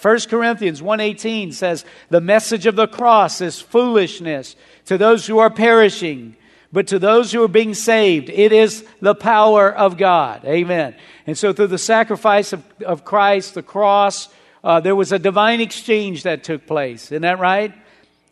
[0.00, 5.50] 1 Corinthians 1:18 says, "The message of the cross is foolishness to those who are
[5.50, 6.36] perishing,
[6.72, 10.94] but to those who are being saved, it is the power of God." Amen.
[11.26, 14.28] And so through the sacrifice of, of Christ, the cross,
[14.64, 17.06] uh, there was a divine exchange that took place.
[17.06, 17.72] Isn't that right?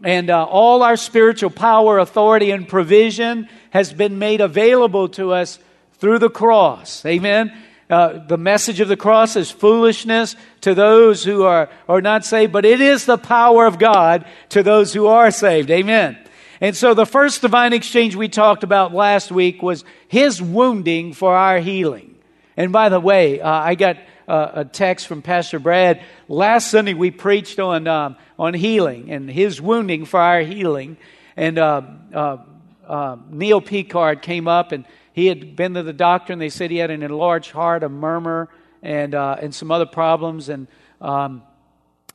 [0.03, 5.59] And uh, all our spiritual power, authority, and provision has been made available to us
[5.95, 7.05] through the cross.
[7.07, 7.53] Amen.
[7.89, 12.53] Uh, the message of the cross is foolishness to those who are, are not saved,
[12.53, 15.71] but it is the power of God to those who are saved.
[15.71, 16.19] Amen.
[16.61, 21.37] And so the first divine exchange we talked about last week was his wounding for
[21.37, 22.17] our healing.
[22.57, 26.03] And by the way, uh, I got uh, a text from Pastor Brad.
[26.29, 30.97] Last Sunday we preached on, um, on healing and his wounding for our healing.
[31.37, 31.83] And uh,
[32.13, 32.39] uh,
[32.87, 34.85] uh Neil Picard came up and
[35.17, 37.89] he had been to the doctor and they said he had an enlarged heart, a
[37.89, 38.51] murmur,
[38.83, 40.51] and, uh, and some other problems.
[40.51, 40.69] And
[41.01, 41.43] um,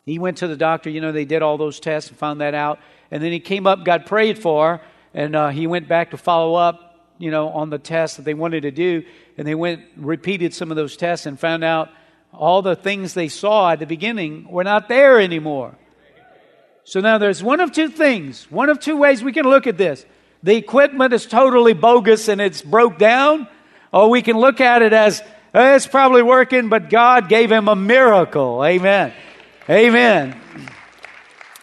[0.06, 0.92] he went to the doctor.
[0.92, 2.78] You know, they did all those tests and found that out.
[3.10, 4.82] And then he came up, got prayed for,
[5.16, 8.36] and uh, he went back to follow up, you know, on the tests that they
[8.36, 9.04] wanted to do.
[9.36, 11.90] And they went, repeated some of those tests and found out
[12.32, 15.76] all the things they saw at the beginning were not there anymore.
[16.84, 19.80] So now there's one of two things, one of two ways we can look at
[19.80, 20.06] this
[20.44, 23.48] the equipment is totally bogus and it's broke down,
[23.92, 25.22] or we can look at it as
[25.54, 28.64] eh, it's probably working, but God gave him a miracle.
[28.64, 29.14] Amen.
[29.70, 30.40] Amen.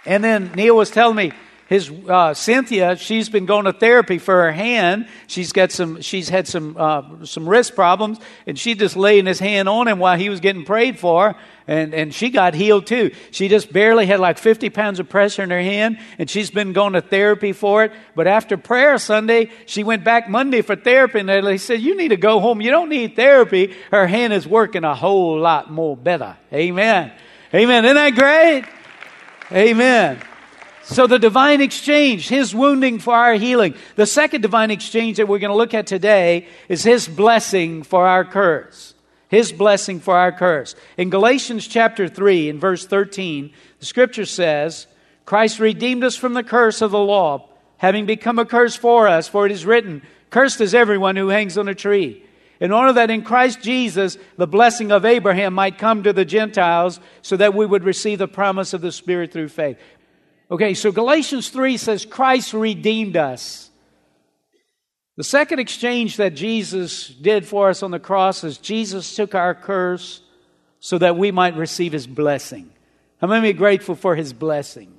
[0.06, 1.32] And then Neil was telling me
[1.68, 5.06] his uh, Cynthia, she's been going to therapy for her hand.
[5.26, 9.38] She's got some, she's had some uh, some wrist problems, and she just laying his
[9.38, 13.10] hand on him while he was getting prayed for, and and she got healed too.
[13.32, 16.72] She just barely had like 50 pounds of pressure in her hand, and she's been
[16.72, 17.92] going to therapy for it.
[18.16, 22.08] But after prayer Sunday, she went back Monday for therapy, and they said, "You need
[22.08, 22.62] to go home.
[22.62, 23.74] You don't need therapy.
[23.90, 27.12] Her hand is working a whole lot more better." Amen.
[27.52, 27.84] Amen.
[27.84, 28.64] Isn't that great?
[29.52, 30.18] Amen.
[30.90, 33.74] So the divine exchange, his wounding for our healing.
[33.96, 38.06] The second divine exchange that we're going to look at today is his blessing for
[38.06, 38.94] our curse.
[39.28, 40.74] His blessing for our curse.
[40.96, 44.86] In Galatians chapter 3, in verse 13, the scripture says,
[45.26, 49.28] Christ redeemed us from the curse of the law, having become a curse for us,
[49.28, 50.00] for it is written,
[50.30, 52.24] Cursed is everyone who hangs on a tree.
[52.60, 56.98] In order that in Christ Jesus the blessing of Abraham might come to the Gentiles,
[57.20, 59.76] so that we would receive the promise of the Spirit through faith.
[60.50, 63.70] Okay, so Galatians 3 says Christ redeemed us.
[65.16, 69.54] The second exchange that Jesus did for us on the cross is Jesus took our
[69.54, 70.22] curse
[70.80, 72.70] so that we might receive his blessing.
[73.20, 74.94] How many are grateful for his blessing?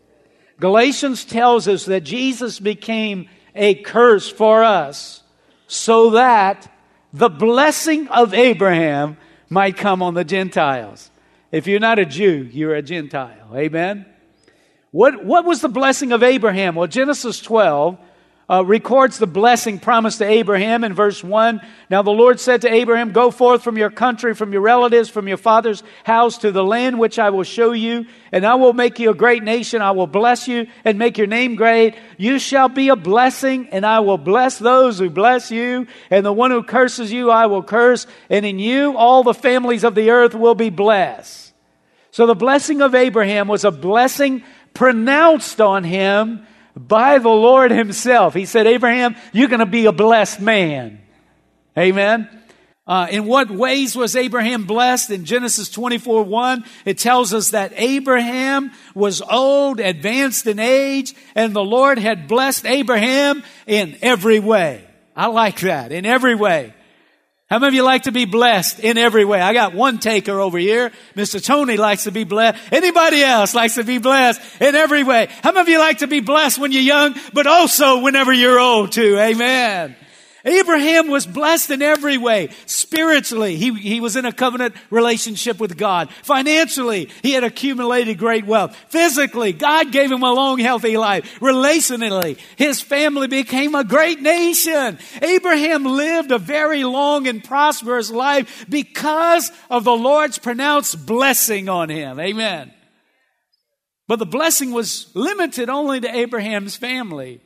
[0.59, 5.23] Galatians tells us that Jesus became a curse for us
[5.67, 6.69] so that
[7.13, 9.17] the blessing of Abraham
[9.49, 11.09] might come on the Gentiles.
[11.51, 13.51] If you're not a Jew, you're a Gentile.
[13.55, 14.05] Amen?
[14.91, 16.75] What, what was the blessing of Abraham?
[16.75, 17.97] Well, Genesis 12
[18.49, 21.61] uh, records the blessing promised to Abraham in verse 1.
[21.91, 25.27] Now the Lord said to Abraham, Go forth from your country, from your relatives, from
[25.27, 28.97] your father's house to the land which I will show you, and I will make
[28.97, 29.83] you a great nation.
[29.83, 31.95] I will bless you and make your name great.
[32.17, 36.33] You shall be a blessing, and I will bless those who bless you, and the
[36.33, 40.09] one who curses you I will curse, and in you all the families of the
[40.09, 41.49] earth will be blessed.
[42.11, 44.43] So the blessing of Abraham was a blessing
[44.73, 48.33] pronounced on him by the Lord himself.
[48.33, 51.01] He said, Abraham, you're going to be a blessed man.
[51.77, 52.29] Amen.
[52.89, 55.11] Uh, in what ways was Abraham blessed?
[55.11, 61.55] In Genesis 24 1, it tells us that Abraham was old, advanced in age, and
[61.55, 64.87] the Lord had blessed Abraham in every way.
[65.15, 66.73] I like that, in every way.
[67.49, 69.41] How many of you like to be blessed in every way?
[69.41, 70.91] I got one taker over here.
[71.15, 71.43] Mr.
[71.43, 72.61] Tony likes to be blessed.
[72.71, 75.29] Anybody else likes to be blessed in every way?
[75.41, 78.59] How many of you like to be blessed when you're young, but also whenever you're
[78.59, 79.17] old too?
[79.17, 79.95] Amen.
[80.49, 82.49] Abraham was blessed in every way.
[82.65, 86.09] Spiritually, he, he was in a covenant relationship with God.
[86.23, 88.75] Financially, he had accumulated great wealth.
[88.89, 91.39] Physically, God gave him a long, healthy life.
[91.39, 94.97] Relationally, his family became a great nation.
[95.21, 101.89] Abraham lived a very long and prosperous life because of the Lord's pronounced blessing on
[101.89, 102.19] him.
[102.19, 102.73] Amen.
[104.07, 107.41] But the blessing was limited only to Abraham's family.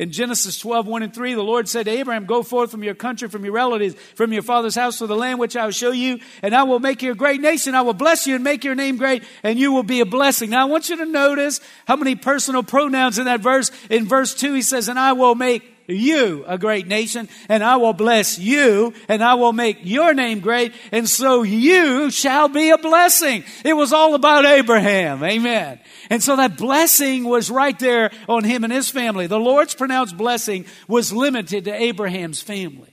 [0.00, 2.94] In Genesis 12, 1 and 3, the Lord said to Abraham, Go forth from your
[2.94, 5.90] country, from your relatives, from your father's house to the land which I will show
[5.90, 7.74] you, and I will make you a great nation.
[7.74, 10.48] I will bless you and make your name great, and you will be a blessing.
[10.48, 13.70] Now, I want you to notice how many personal pronouns in that verse.
[13.90, 17.76] In verse 2, he says, And I will make you a great nation, and I
[17.76, 22.70] will bless you, and I will make your name great, and so you shall be
[22.70, 23.44] a blessing.
[23.64, 25.22] It was all about Abraham.
[25.22, 25.80] Amen.
[26.08, 29.26] And so that blessing was right there on him and his family.
[29.26, 32.88] The Lord's pronounced blessing was limited to Abraham's family.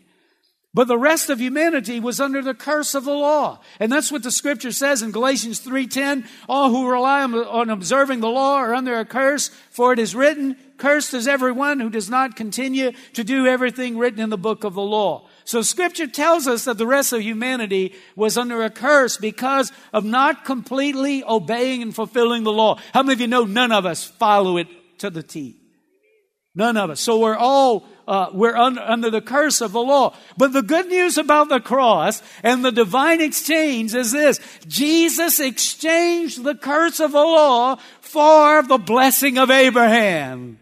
[0.74, 3.62] But the rest of humanity was under the curse of the law.
[3.80, 8.30] And that's what the scripture says in Galatians 3:10, all who rely on, observing the
[8.30, 12.36] law are under a curse, for it is written, cursed is everyone who does not
[12.36, 15.28] continue to do everything written in the book of the law.
[15.44, 20.04] So scripture tells us that the rest of humanity was under a curse because of
[20.04, 22.80] not completely obeying and fulfilling the law.
[22.94, 24.68] How many of you know none of us follow it
[25.00, 25.56] to the T?
[26.56, 27.00] None of us.
[27.00, 30.16] So we're all uh, we're un- under the curse of the law.
[30.38, 34.40] But the good news about the cross and the divine exchange is this.
[34.66, 40.58] Jesus exchanged the curse of the law for the blessing of Abraham.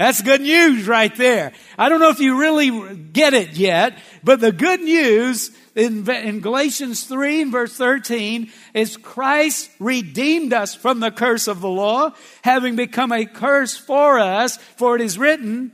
[0.00, 1.52] That's good news right there.
[1.76, 6.40] I don't know if you really get it yet, but the good news in, in,
[6.40, 12.14] Galatians 3 and verse 13 is Christ redeemed us from the curse of the law,
[12.40, 15.70] having become a curse for us, for it is written,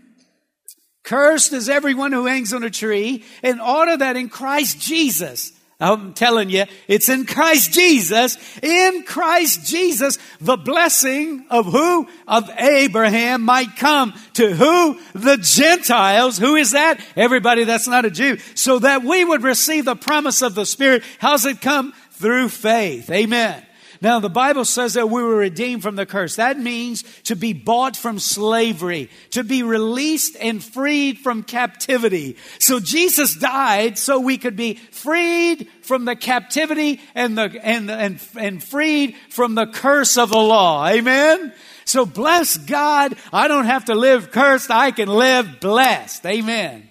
[1.05, 6.15] Cursed is everyone who hangs on a tree in order that in Christ Jesus, I'm
[6.15, 12.09] telling you, it's in Christ Jesus, in Christ Jesus, the blessing of who?
[12.27, 14.99] Of Abraham might come to who?
[15.13, 16.39] The Gentiles.
[16.39, 16.99] Who is that?
[17.15, 18.39] Everybody that's not a Jew.
[18.55, 21.03] So that we would receive the promise of the Spirit.
[21.19, 21.93] How's it come?
[22.13, 23.11] Through faith.
[23.11, 23.66] Amen.
[24.01, 26.37] Now, the Bible says that we were redeemed from the curse.
[26.37, 32.37] That means to be bought from slavery, to be released and freed from captivity.
[32.59, 38.21] So Jesus died so we could be freed from the captivity and the, and, and,
[38.37, 40.87] and freed from the curse of the law.
[40.87, 41.53] Amen?
[41.85, 43.15] So bless God.
[43.33, 44.71] I don't have to live cursed.
[44.71, 46.27] I can live blessed.
[46.27, 46.91] Amen.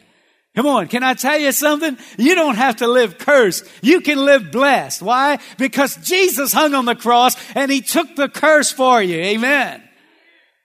[0.56, 1.98] Come on, can I tell you something?
[2.18, 3.66] You don't have to live cursed.
[3.82, 5.02] You can live blessed.
[5.02, 5.40] Why?
[5.58, 9.18] Because Jesus hung on the cross and he took the curse for you.
[9.18, 9.84] Amen.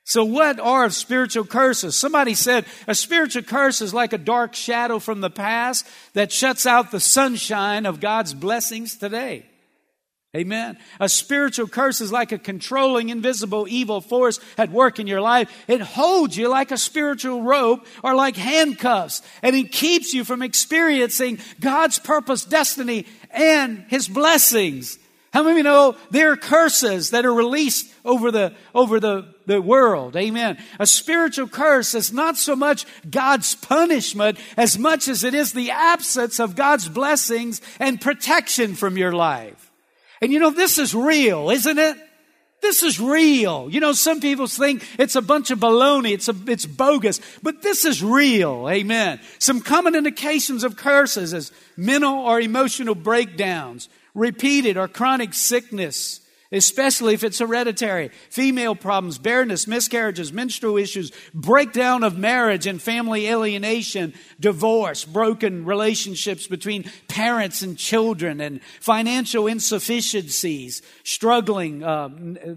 [0.05, 1.97] So what are spiritual curses?
[1.97, 6.67] Somebody said a spiritual curse is like a dark shadow from the past that shuts
[6.67, 9.45] out the sunshine of God's blessings today.
[10.37, 10.79] Amen.
[11.01, 15.65] A spiritual curse is like a controlling, invisible, evil force at work in your life.
[15.67, 20.41] It holds you like a spiritual rope or like handcuffs, and it keeps you from
[20.41, 25.01] experiencing God's purpose, destiny, and His blessings.
[25.33, 29.35] How many of you know there are curses that are released over the, over the,
[29.47, 30.17] the world?
[30.17, 30.59] Amen.
[30.79, 35.73] A spiritual curse is not so much God's punishment as much as it is the
[35.73, 39.70] absence of God's blessings and protection from your life.
[40.21, 41.97] And you know, this is real, isn't it?
[42.61, 43.69] This is real.
[43.71, 46.13] You know, some people think it's a bunch of baloney.
[46.13, 48.69] It's a, it's bogus, but this is real.
[48.69, 49.19] Amen.
[49.39, 56.21] Some common indications of curses is mental or emotional breakdowns, repeated or chronic sickness,
[56.53, 63.29] especially if it's hereditary, female problems, barrenness, miscarriages, menstrual issues, breakdown of marriage and family
[63.29, 72.09] alienation, divorce, broken relationships between parents and children, and financial insufficiencies, struggling uh,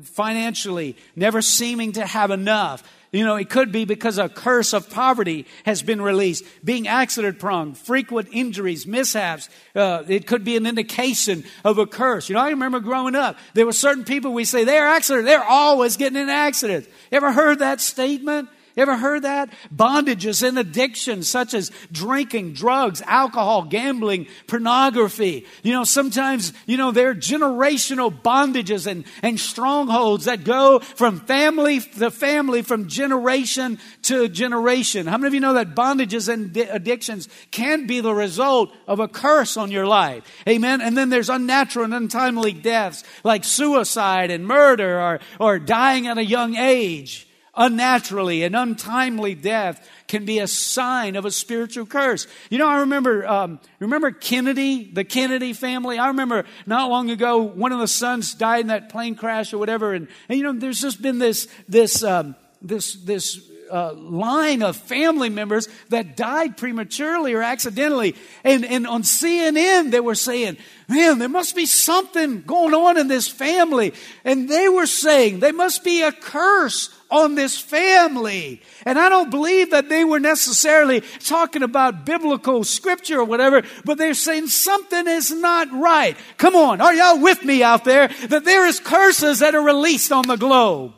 [0.04, 4.90] financially, never seeming to have enough you know, it could be because a curse of
[4.90, 9.50] poverty has been released, being accident prone, frequent injuries, mishaps.
[9.76, 12.28] Uh, it could be an indication of a curse.
[12.28, 15.44] You know, I remember growing up, there were certain people we say they're accident, they're
[15.44, 16.88] always getting in accidents.
[17.12, 18.50] Ever heard that statement?
[18.76, 19.52] You ever heard that?
[19.74, 25.46] Bondages and addictions such as drinking, drugs, alcohol, gambling, pornography.
[25.62, 31.20] You know, sometimes, you know, there are generational bondages and, and strongholds that go from
[31.20, 35.06] family to family, from generation to generation.
[35.06, 39.08] How many of you know that bondages and addictions can be the result of a
[39.08, 40.24] curse on your life?
[40.50, 40.82] Amen.
[40.82, 46.18] And then there's unnatural and untimely deaths like suicide and murder or, or dying at
[46.18, 52.28] a young age unnaturally and untimely death can be a sign of a spiritual curse.
[52.50, 55.98] You know, I remember, um, remember Kennedy, the Kennedy family.
[55.98, 59.58] I remember not long ago, one of the sons died in that plane crash or
[59.58, 64.62] whatever, and, and you know, there's just been this this um, this this uh, line
[64.62, 68.16] of family members that died prematurely or accidentally.
[68.44, 73.08] And, and on CNN, they were saying, man, there must be something going on in
[73.08, 73.94] this family.
[74.24, 78.62] And they were saying, there must be a curse on this family.
[78.86, 83.98] And I don't believe that they were necessarily talking about biblical scripture or whatever, but
[83.98, 86.16] they're saying something is not right.
[86.38, 88.10] Come on, are y'all with me out there?
[88.28, 90.94] That there is curses that are released on the globe.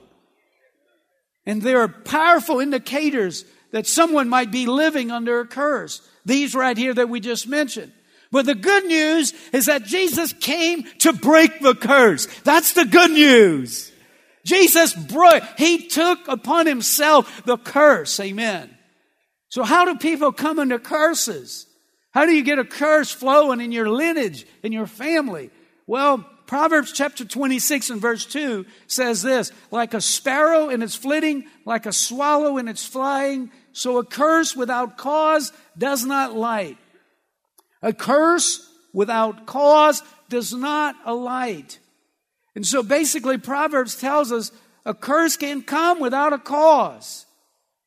[1.46, 6.02] And there are powerful indicators that someone might be living under a curse.
[6.26, 7.92] These right here that we just mentioned.
[8.32, 12.26] But the good news is that Jesus came to break the curse.
[12.44, 13.92] That's the good news.
[14.44, 18.20] Jesus broke, he took upon himself the curse.
[18.20, 18.76] Amen.
[19.50, 21.66] So how do people come under curses?
[22.12, 25.50] How do you get a curse flowing in your lineage, in your family?
[25.88, 31.46] Well, Proverbs chapter 26 and verse 2 says this like a sparrow in its flitting,
[31.66, 36.78] like a swallow in its flying, so a curse without cause does not light.
[37.82, 41.80] A curse without cause does not alight.
[42.56, 44.52] And so basically, Proverbs tells us
[44.86, 47.26] a curse can come without a cause.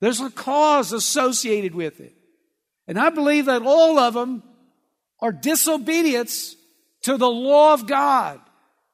[0.01, 2.15] There's a cause associated with it.
[2.87, 4.43] And I believe that all of them
[5.21, 6.57] are disobedience
[7.03, 8.41] to the law of God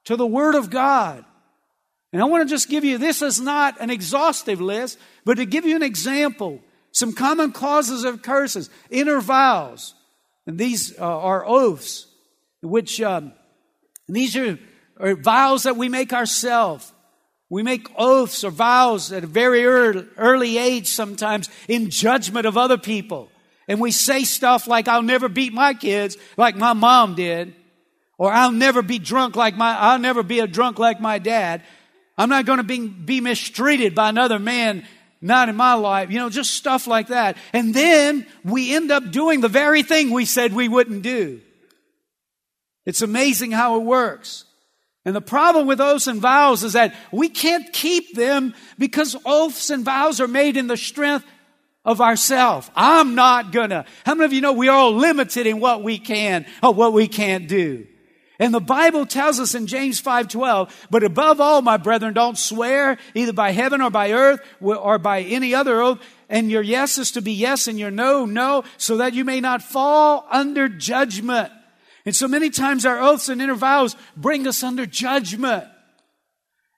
[0.04, 1.24] to the Word of God.
[2.12, 5.46] And I want to just give you this is not an exhaustive list, but to
[5.46, 6.60] give you an example,
[6.92, 9.94] some common causes of curses, inner vows,
[10.46, 12.06] and these uh, are oaths,
[12.62, 13.32] which um,
[14.08, 14.58] these are,
[15.00, 16.92] are vows that we make ourselves.
[17.50, 22.56] We make oaths or vows at a very early, early age sometimes in judgment of
[22.56, 23.30] other people.
[23.68, 27.54] And we say stuff like, I'll never beat my kids like my mom did.
[28.18, 31.62] Or I'll never be drunk like my, I'll never be a drunk like my dad.
[32.16, 34.86] I'm not going to be, be mistreated by another man,
[35.20, 36.10] not in my life.
[36.10, 37.36] You know, just stuff like that.
[37.52, 41.40] And then we end up doing the very thing we said we wouldn't do.
[42.86, 44.44] It's amazing how it works.
[45.04, 49.70] And the problem with oaths and vows is that we can't keep them because oaths
[49.70, 51.26] and vows are made in the strength
[51.84, 52.70] of ourself.
[52.74, 53.84] I'm not gonna.
[54.06, 56.94] How many of you know we are all limited in what we can or what
[56.94, 57.86] we can't do?
[58.38, 62.98] And the Bible tells us in James 5:12, but above all, my brethren, don't swear
[63.14, 67.12] either by heaven or by earth or by any other oath, and your yes is
[67.12, 71.52] to be yes and your no, no, so that you may not fall under judgment.
[72.04, 75.64] And so many times our oaths and inner vows bring us under judgment.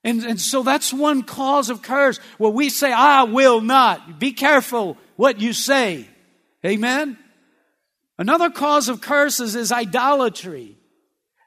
[0.05, 4.21] And, and so that's one cause of curse where we say, I will not.
[4.21, 6.07] Be careful what you say.
[6.65, 7.19] Amen?
[8.19, 10.77] Another cause of curses is idolatry.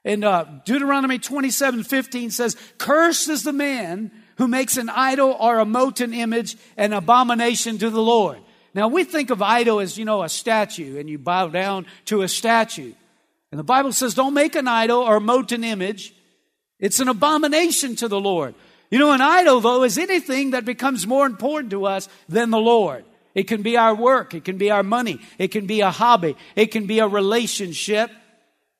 [0.04, 5.58] And uh, Deuteronomy 27 15 says, Cursed is the man who makes an idol or
[5.58, 8.38] a molten image an abomination to the Lord.
[8.72, 12.22] Now we think of idol as, you know, a statue and you bow down to
[12.22, 12.94] a statue.
[13.50, 16.14] And the Bible says, don't make an idol or a molten image.
[16.78, 18.54] It's an abomination to the Lord.
[18.90, 22.58] You know, an idol, though, is anything that becomes more important to us than the
[22.58, 23.04] Lord.
[23.34, 24.34] It can be our work.
[24.34, 25.20] It can be our money.
[25.38, 26.36] It can be a hobby.
[26.56, 28.10] It can be a relationship.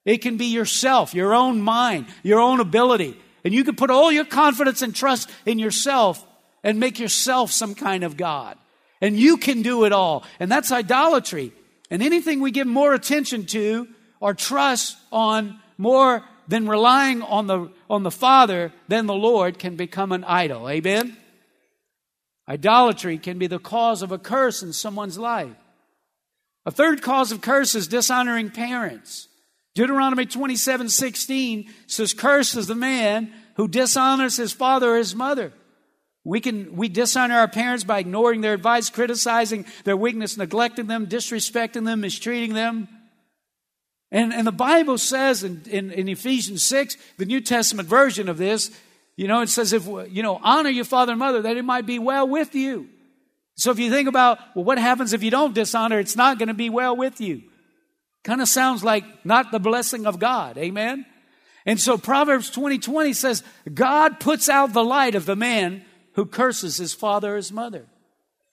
[0.05, 3.19] It can be yourself, your own mind, your own ability.
[3.45, 6.25] And you can put all your confidence and trust in yourself
[6.63, 8.57] and make yourself some kind of God.
[9.01, 10.25] And you can do it all.
[10.39, 11.53] And that's idolatry.
[11.91, 13.89] And anything we give more attention to
[14.21, 19.77] or trust on more than relying on the, on the Father than the Lord can
[19.77, 20.69] become an idol.
[20.69, 21.17] Amen?
[22.49, 25.55] Idolatry can be the cause of a curse in someone's life.
[26.67, 29.29] A third cause of curse is dishonoring parents.
[29.81, 35.55] Deuteronomy 27 16 says, Cursed is the man who dishonors his father or his mother.
[36.23, 41.07] We can we dishonor our parents by ignoring their advice, criticizing their weakness, neglecting them,
[41.07, 42.89] disrespecting them, mistreating them.
[44.11, 48.37] And, and the Bible says in, in, in Ephesians 6, the New Testament version of
[48.37, 48.71] this,
[49.17, 51.87] you know, it says, if, you know, honor your father and mother that it might
[51.87, 52.87] be well with you.
[53.57, 55.99] So if you think about, well, what happens if you don't dishonor?
[55.99, 57.45] It's not going to be well with you.
[58.23, 60.59] Kind of sounds like not the blessing of God.
[60.59, 61.07] Amen?
[61.67, 65.85] And so Proverbs 20 20 says, God puts out the light of the man
[66.15, 67.87] who curses his father or his mother.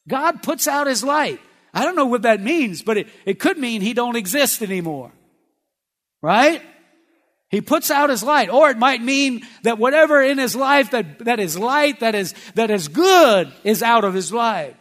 [0.07, 1.39] God puts out his light.
[1.74, 5.12] I don't know what that means, but it, it could mean he don't exist anymore.
[6.21, 6.62] Right?
[7.50, 8.50] He puts out his light.
[8.50, 12.33] Or it might mean that whatever in his life that, that is light, that is,
[12.55, 14.75] that is good, is out of his life.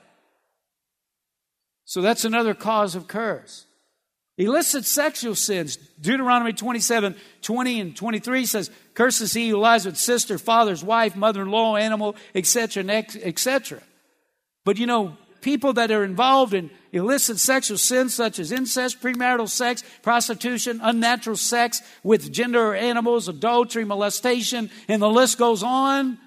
[1.85, 3.66] So that's another cause of curse.
[4.39, 5.77] Illicit sexual sins.
[6.01, 11.77] Deuteronomy 27, 20 and 23 says, curses he who lies with sister, father's wife, mother-in-law,
[11.77, 13.81] animal, etc., etc.
[14.65, 19.49] But you know, people that are involved in illicit sexual sins such as incest, premarital
[19.49, 26.19] sex, prostitution, unnatural sex with gender or animals, adultery, molestation, and the list goes on,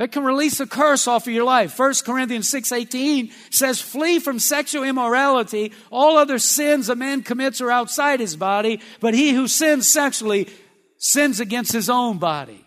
[0.00, 1.78] that can release a curse off of your life.
[1.78, 5.74] 1 Corinthians 6:18 says, "Flee from sexual immorality.
[5.90, 10.48] All other sins a man commits are outside his body, but he who sins sexually
[10.96, 12.64] sins against his own body."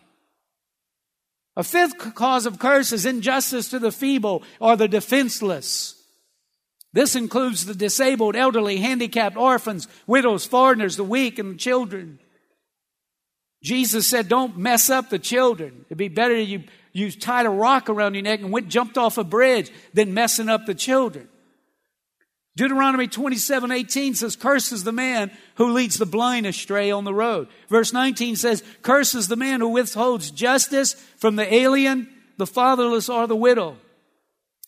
[1.58, 5.96] A fifth cause of curse is injustice to the feeble or the defenseless.
[6.94, 12.20] This includes the disabled, elderly, handicapped, orphans, widows, foreigners, the weak, and the children.
[13.64, 15.86] Jesus said, Don't mess up the children.
[15.88, 19.18] It'd be better you, you tied a rock around your neck and went jumped off
[19.18, 21.28] a bridge than messing up the children.
[22.56, 27.48] Deuteronomy 27 18 says, Curses the man who leads the blind astray on the road.
[27.68, 32.08] Verse 19 says, Curses the man who withholds justice from the alien,
[32.38, 33.78] the fatherless, or the widow.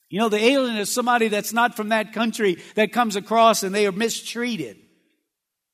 [0.09, 3.73] You know, the alien is somebody that's not from that country that comes across and
[3.73, 4.77] they are mistreated.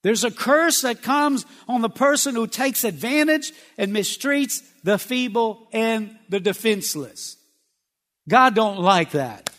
[0.03, 5.67] There's a curse that comes on the person who takes advantage and mistreats the feeble
[5.71, 7.37] and the defenseless.
[8.27, 9.49] God don't like that.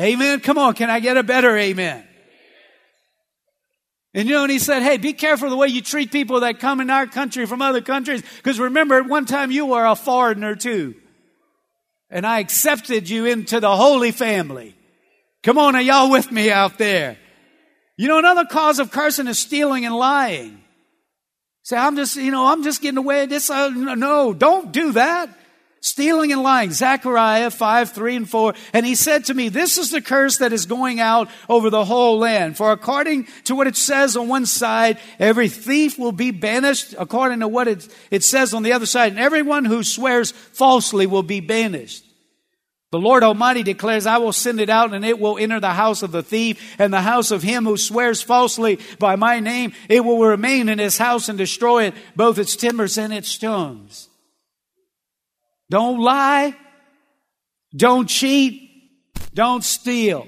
[0.00, 0.40] Amen.
[0.40, 2.04] Come on, can I get a better amen?
[4.14, 6.60] And you know, and he said, hey, be careful the way you treat people that
[6.60, 8.22] come in our country from other countries.
[8.36, 10.94] Because remember, at one time you were a foreigner too.
[12.10, 14.74] And I accepted you into the holy family.
[15.42, 17.18] Come on, are y'all with me out there?
[17.96, 20.62] You know, another cause of cursing is stealing and lying.
[21.68, 23.50] Say, I'm just, you know, I'm just getting away with this.
[23.50, 25.28] Uh, no, don't do that.
[25.80, 26.72] Stealing and lying.
[26.72, 28.54] Zechariah 5, 3 and 4.
[28.72, 31.84] And he said to me, this is the curse that is going out over the
[31.84, 32.56] whole land.
[32.56, 37.40] For according to what it says on one side, every thief will be banished according
[37.40, 39.12] to what it, it says on the other side.
[39.12, 42.02] And everyone who swears falsely will be banished.
[42.90, 46.02] The Lord Almighty declares, I will send it out and it will enter the house
[46.02, 49.74] of the thief and the house of him who swears falsely by my name.
[49.90, 54.08] It will remain in his house and destroy it, both its timbers and its stones.
[55.70, 56.56] Don't lie.
[57.76, 58.70] Don't cheat.
[59.34, 60.26] Don't steal.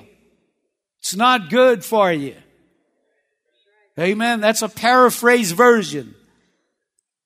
[0.98, 2.36] It's not good for you.
[3.98, 4.40] Amen.
[4.40, 6.14] That's a paraphrase version.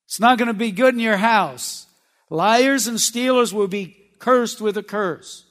[0.06, 1.86] It's not going to be good in your house.
[2.30, 5.44] Liars and stealers will be cursed with a curse.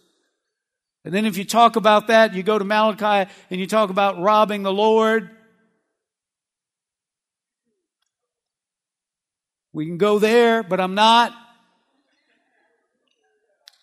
[1.06, 4.20] And then if you talk about that, you go to Malachi and you talk about
[4.20, 5.30] robbing the Lord.
[9.74, 11.36] We can go there, but I'm not.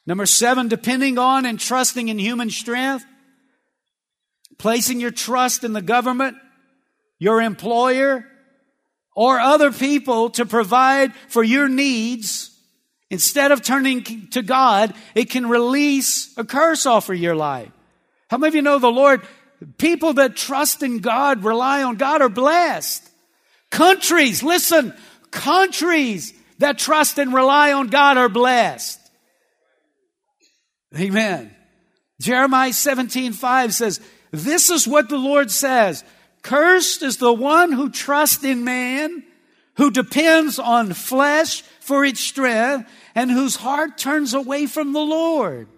[0.07, 3.05] Number seven, depending on and trusting in human strength,
[4.59, 6.37] placing your trust in the government,
[7.21, 8.27] your employer,
[9.15, 12.50] or other people to provide for your needs
[13.11, 17.71] Instead of turning to God, it can release a curse off of your life.
[18.29, 19.23] How many of you know the Lord?
[19.77, 23.09] People that trust in God, rely on God, are blessed.
[23.71, 24.95] Countries, listen,
[25.31, 29.01] countries that trust and rely on God are blessed.
[30.97, 31.55] Amen.
[32.21, 36.05] Jeremiah 17, 5 says, This is what the Lord says.
[36.43, 39.25] Cursed is the one who trusts in man,
[39.77, 45.69] who depends on flesh for its strength, and whose heart turns away from the Lord.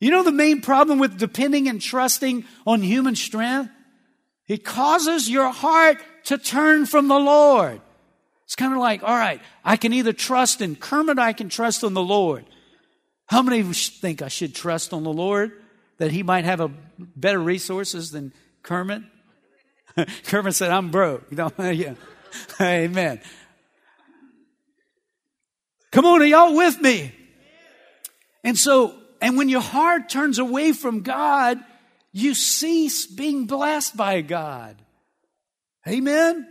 [0.00, 3.70] You know the main problem with depending and trusting on human strength?
[4.46, 7.80] It causes your heart to turn from the Lord.
[8.44, 11.82] It's kind of like, all right, I can either trust in Kermit, I can trust
[11.82, 12.44] on the Lord.
[13.26, 15.52] How many of you think I should trust on the Lord
[15.96, 19.02] that he might have a better resources than Kermit?
[20.26, 21.24] Kermit said, I'm broke.
[21.30, 21.94] You know, yeah.
[22.60, 23.20] Amen.
[25.94, 27.12] Come on, are y'all with me?
[28.42, 31.60] And so, and when your heart turns away from God,
[32.10, 34.74] you cease being blessed by God.
[35.86, 36.48] Amen?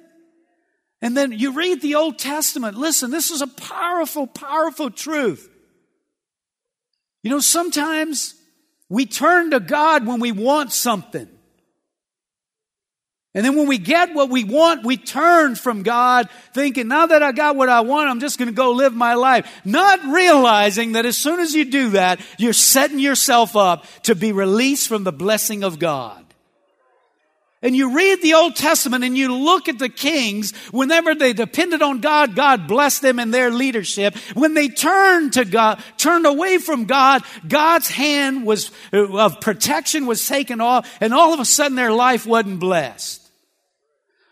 [1.01, 2.77] And then you read the Old Testament.
[2.77, 5.49] Listen, this is a powerful, powerful truth.
[7.21, 8.36] You know, sometimes
[8.88, 11.27] we turn to God when we want something.
[13.36, 17.24] And then when we get what we want, we turn from God thinking, now that
[17.24, 19.62] I got what I want, I'm just going to go live my life.
[19.65, 24.32] Not realizing that as soon as you do that, you're setting yourself up to be
[24.32, 26.24] released from the blessing of God.
[27.63, 31.82] And you read the Old Testament and you look at the kings, whenever they depended
[31.82, 34.15] on God, God blessed them in their leadership.
[34.34, 40.28] When they turned to God, turned away from God, God's hand was, of protection was
[40.28, 43.22] taken off and all of a sudden their life wasn't blessed.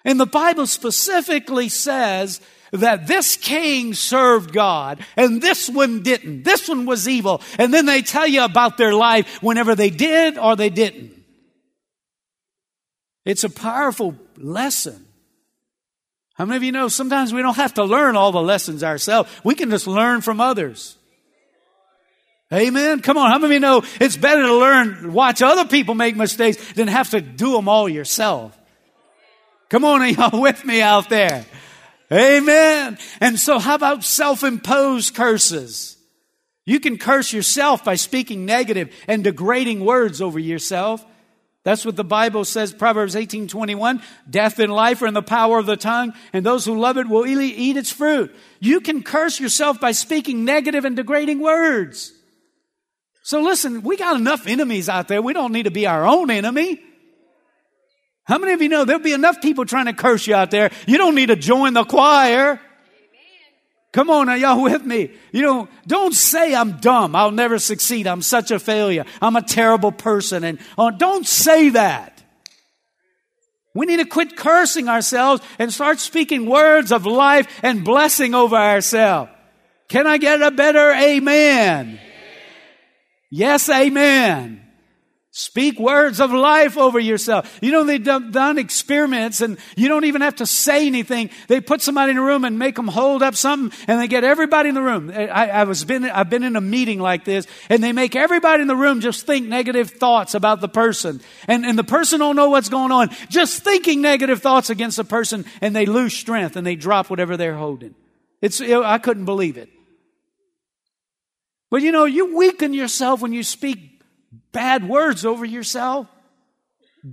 [0.04, 6.44] And the Bible specifically says that this king served God and this one didn't.
[6.44, 7.42] This one was evil.
[7.58, 11.14] And then they tell you about their life whenever they did or they didn't.
[13.26, 15.06] It's a powerful lesson.
[16.34, 19.30] How many of you know sometimes we don't have to learn all the lessons ourselves?
[19.44, 20.98] We can just learn from others.
[22.54, 23.02] Amen.
[23.02, 23.32] Come on.
[23.32, 26.88] How many of you know it's better to learn, watch other people make mistakes than
[26.88, 28.58] have to do them all yourself?
[29.71, 31.45] Come on, are y'all with me out there?
[32.12, 32.97] Amen.
[33.21, 35.95] And so how about self-imposed curses?
[36.65, 41.05] You can curse yourself by speaking negative and degrading words over yourself.
[41.63, 44.01] That's what the Bible says, Proverbs 18, 21.
[44.29, 47.07] Death and life are in the power of the tongue, and those who love it
[47.07, 48.36] will eat its fruit.
[48.60, 52.12] You can curse yourself by speaking negative and degrading words.
[53.23, 55.21] So listen, we got enough enemies out there.
[55.21, 56.81] We don't need to be our own enemy.
[58.32, 60.72] How many of you know there'll be enough people trying to curse you out there?
[60.88, 62.62] You don't need to join the choir.
[63.91, 65.12] Come on, are y'all with me?
[65.34, 67.13] You know, don't say I'm dumb.
[67.13, 68.08] I'll never succeed.
[68.08, 69.04] I'm such a failure.
[69.22, 70.46] I'm a terrible person.
[70.46, 72.24] And uh, don't say that.
[73.74, 78.56] We need to quit cursing ourselves and start speaking words of life and blessing over
[78.56, 79.30] ourselves.
[79.89, 81.88] Can I get a better amen?
[81.88, 82.00] amen.
[83.30, 84.70] Yes, amen.
[85.34, 87.58] Speak words of life over yourself.
[87.62, 91.30] You know, they've done, experiments and you don't even have to say anything.
[91.48, 94.26] They put somebody in a room and make them hold up something and they get
[94.26, 95.10] everybody in the room.
[95.10, 98.62] I, I was been, I've been in a meeting like this and they make everybody
[98.62, 101.22] in the room just think negative thoughts about the person.
[101.48, 103.10] And, and the person don't know what's going on.
[103.30, 107.38] Just thinking negative thoughts against the person and they lose strength and they drop whatever
[107.38, 107.96] they're holding.
[108.41, 109.70] It's, I couldn't believe it.
[111.70, 113.90] But you know, you weaken yourself when you speak
[114.52, 116.08] bad words over yourself.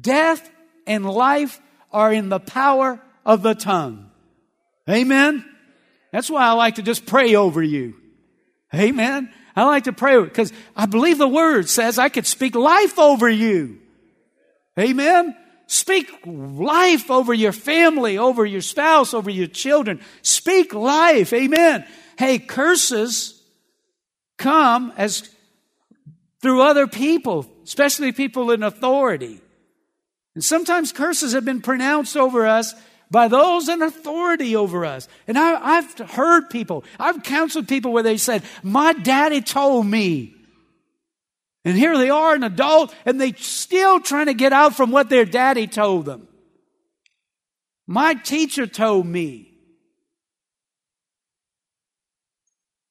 [0.00, 0.48] Death
[0.86, 4.10] and life are in the power of the tongue.
[4.88, 5.44] Amen.
[6.12, 7.94] That's why I like to just pray over you.
[8.74, 9.32] Amen.
[9.54, 13.28] I like to pray because I believe the word says I could speak life over
[13.28, 13.78] you.
[14.78, 15.36] Amen.
[15.66, 20.00] Speak life over your family, over your spouse, over your children.
[20.22, 21.32] Speak life.
[21.32, 21.86] Amen.
[22.16, 23.42] Hey, curses
[24.38, 25.28] come as
[26.40, 29.40] through other people, especially people in authority.
[30.34, 32.74] And sometimes curses have been pronounced over us
[33.10, 35.08] by those in authority over us.
[35.26, 40.34] And I, have heard people, I've counseled people where they said, My daddy told me.
[41.64, 45.10] And here they are, an adult, and they're still trying to get out from what
[45.10, 46.28] their daddy told them.
[47.86, 49.48] My teacher told me.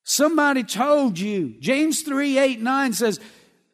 [0.04, 1.56] Somebody told you.
[1.60, 3.20] James 3 8 9 says,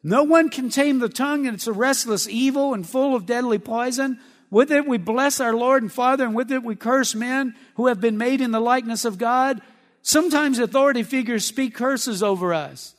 [0.04, 3.58] no one can tame the tongue, and it's a restless evil and full of deadly
[3.58, 4.20] poison.
[4.52, 7.88] With it we bless our Lord and Father, and with it we curse men who
[7.88, 9.62] have been made in the likeness of God.
[10.02, 12.94] Sometimes authority figures speak curses over us.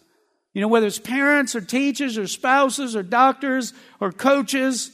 [0.55, 4.91] You know, whether it's parents or teachers or spouses or doctors or coaches.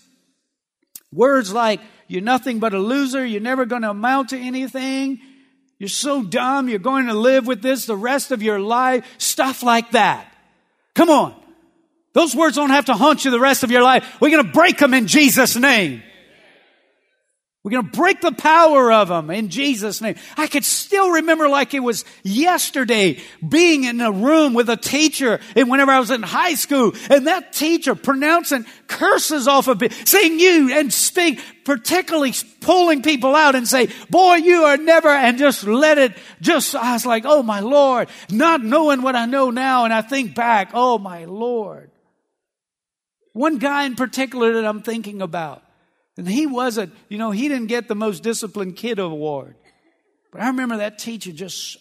[1.13, 5.21] Words like, you're nothing but a loser, you're never going to amount to anything,
[5.79, 9.63] you're so dumb, you're going to live with this the rest of your life, stuff
[9.63, 10.27] like that.
[10.95, 11.40] Come on.
[12.13, 14.21] Those words don't have to haunt you the rest of your life.
[14.21, 16.03] We're going to break them in Jesus' name.
[17.63, 20.15] We're going to break the power of them in Jesus' name.
[20.39, 25.41] I could still remember like it was yesterday being in a room with a teacher
[25.55, 29.93] and whenever I was in high school and that teacher pronouncing curses off of it,
[30.09, 35.37] saying you and speak, particularly pulling people out and say, boy, you are never, and
[35.37, 39.51] just let it, just, I was like, oh my Lord, not knowing what I know
[39.51, 39.85] now.
[39.85, 41.90] And I think back, oh my Lord.
[43.33, 45.63] One guy in particular that I'm thinking about.
[46.17, 49.55] And he wasn't, you know, he didn't get the most disciplined kid award.
[50.33, 51.79] But I remember that teacher just,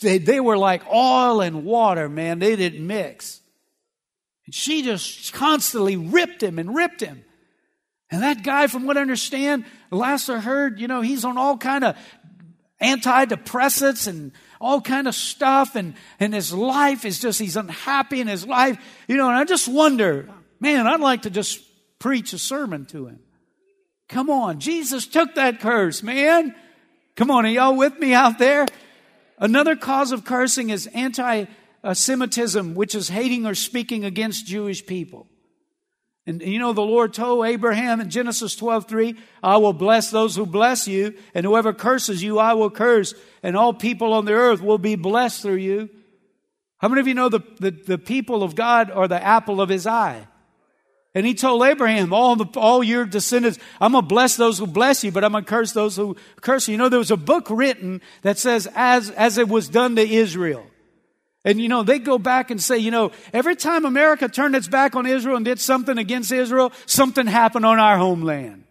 [0.00, 2.38] they, they were like oil and water, man.
[2.38, 3.40] They didn't mix.
[4.46, 7.24] And she just constantly ripped him and ripped him.
[8.10, 11.58] And that guy, from what I understand, last I heard, you know, he's on all
[11.58, 11.96] kind of
[12.80, 18.28] antidepressants and all kind of stuff and, and his life is just, he's unhappy in
[18.28, 18.78] his life.
[19.08, 21.60] You know, and I just wonder, Man, I'd like to just
[21.98, 23.20] preach a sermon to him.
[24.08, 24.60] Come on.
[24.60, 26.54] Jesus took that curse, man.
[27.16, 27.46] Come on.
[27.46, 28.66] Are y'all with me out there?
[29.38, 31.46] Another cause of cursing is anti
[31.92, 35.26] Semitism, which is hating or speaking against Jewish people.
[36.26, 40.36] And you know, the Lord told Abraham in Genesis 12, 3, I will bless those
[40.36, 44.34] who bless you, and whoever curses you, I will curse, and all people on the
[44.34, 45.88] earth will be blessed through you.
[46.78, 49.70] How many of you know the, the, the people of God are the apple of
[49.70, 50.26] his eye?
[51.14, 54.66] And he told Abraham, all, the, all your descendants, I'm going to bless those who
[54.66, 56.72] bless you, but I'm going to curse those who curse you.
[56.72, 60.06] You know, there was a book written that says, as, as it was done to
[60.06, 60.64] Israel.
[61.44, 64.68] And you know, they go back and say, you know, every time America turned its
[64.68, 68.64] back on Israel and did something against Israel, something happened on our homeland.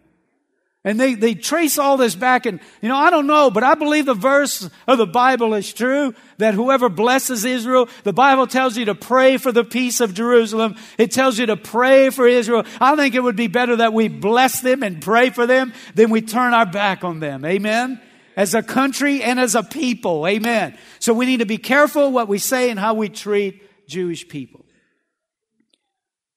[0.88, 3.74] And they, they trace all this back and, you know, I don't know, but I
[3.74, 8.74] believe the verse of the Bible is true that whoever blesses Israel, the Bible tells
[8.78, 10.76] you to pray for the peace of Jerusalem.
[10.96, 12.64] It tells you to pray for Israel.
[12.80, 16.08] I think it would be better that we bless them and pray for them than
[16.08, 17.44] we turn our back on them.
[17.44, 18.00] Amen.
[18.34, 20.26] as a country and as a people.
[20.26, 20.74] Amen.
[21.00, 24.64] So we need to be careful what we say and how we treat Jewish people.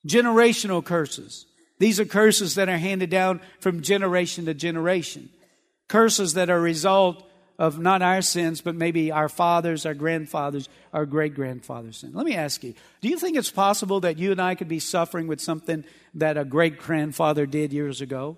[0.06, 1.46] Generational curses.
[1.82, 5.30] These are curses that are handed down from generation to generation.
[5.88, 10.70] Curses that are a result of not our sins, but maybe our fathers, our grandfathers,
[10.94, 12.12] our great grandfathers' sin.
[12.14, 14.78] Let me ask you do you think it's possible that you and I could be
[14.78, 18.38] suffering with something that a great grandfather did years ago?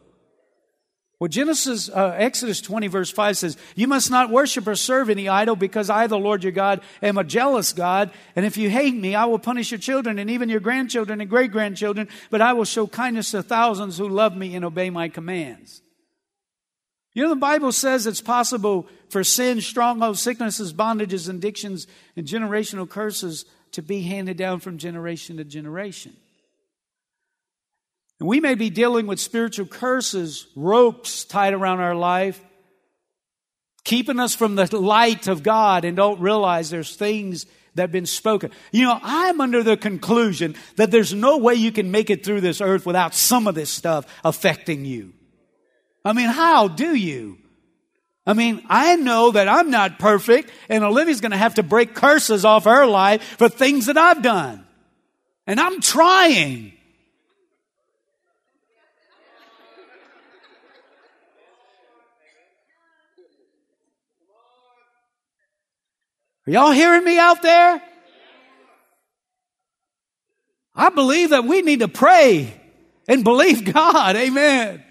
[1.23, 5.29] Well, Genesis, uh, Exodus 20, verse 5 says, You must not worship or serve any
[5.29, 8.11] idol because I, the Lord your God, am a jealous God.
[8.35, 11.29] And if you hate me, I will punish your children and even your grandchildren and
[11.29, 15.07] great grandchildren, but I will show kindness to thousands who love me and obey my
[15.07, 15.81] commands.
[17.13, 22.89] You know, the Bible says it's possible for sin, strongholds, sicknesses, bondages, addictions, and generational
[22.89, 26.17] curses to be handed down from generation to generation.
[28.19, 32.41] And we may be dealing with spiritual curses, ropes tied around our life,
[33.83, 37.45] keeping us from the light of God and don't realize there's things
[37.75, 38.51] that have been spoken.
[38.71, 42.41] You know, I'm under the conclusion that there's no way you can make it through
[42.41, 45.13] this earth without some of this stuff affecting you.
[46.05, 47.37] I mean, how do you?
[48.25, 51.93] I mean, I know that I'm not perfect and Olivia's going to have to break
[51.93, 54.65] curses off her life for things that I've done.
[55.45, 56.72] And I'm trying.
[66.47, 67.81] Are y'all hearing me out there?
[70.75, 72.53] I believe that we need to pray
[73.07, 74.15] and believe God.
[74.15, 74.83] Amen.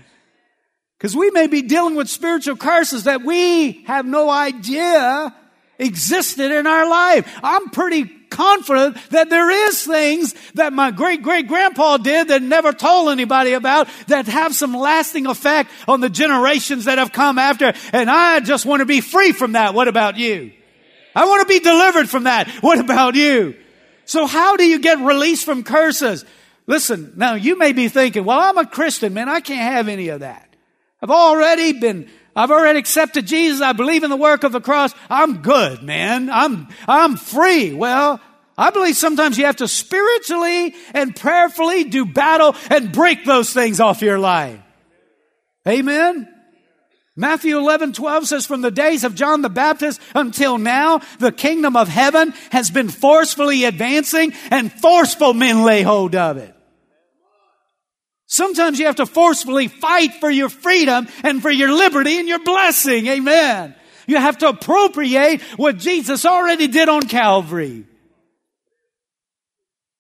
[0.97, 5.35] Because we may be dealing with spiritual curses that we have no idea
[5.79, 7.29] existed in our life.
[7.43, 12.73] I'm pretty confident that there is things that my great great grandpa did that never
[12.73, 17.75] told anybody about that have some lasting effect on the generations that have come after.
[17.93, 19.75] And I just want to be free from that.
[19.75, 20.53] What about you?
[21.15, 22.49] I want to be delivered from that.
[22.61, 23.57] What about you?
[24.05, 26.25] So how do you get released from curses?
[26.67, 29.29] Listen, now you may be thinking, well, I'm a Christian, man.
[29.29, 30.55] I can't have any of that.
[31.03, 33.61] I've already been, I've already accepted Jesus.
[33.61, 34.95] I believe in the work of the cross.
[35.11, 36.31] I'm good, man.
[36.31, 37.73] I'm, I'm free.
[37.73, 38.21] Well,
[38.57, 43.81] I believe sometimes you have to spiritually and prayerfully do battle and break those things
[43.81, 44.61] off your life.
[45.67, 46.32] Amen.
[47.15, 51.77] Matthew 11, 12 says, from the days of John the Baptist until now, the kingdom
[51.77, 56.55] of heaven has been forcefully advancing and forceful men lay hold of it.
[58.27, 62.43] Sometimes you have to forcefully fight for your freedom and for your liberty and your
[62.43, 63.07] blessing.
[63.07, 63.75] Amen.
[64.07, 67.85] You have to appropriate what Jesus already did on Calvary.